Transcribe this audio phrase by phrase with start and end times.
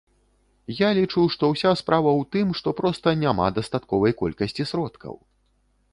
[0.75, 5.13] Я лічу, што ўся справа ў тым, што проста няма дастатковай колькасці сродкаў.